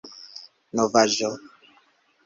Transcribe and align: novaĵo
novaĵo 0.79 1.31